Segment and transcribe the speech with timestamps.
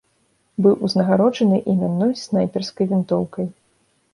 [0.65, 3.45] Быў узнагароджаны імянной снайперскай вінтоўкай.